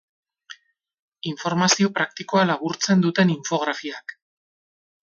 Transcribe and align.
Informazio 1.33 1.91
praktikoa 1.99 2.47
laburtzen 2.53 3.07
duten 3.07 3.35
infografiak. 3.39 4.19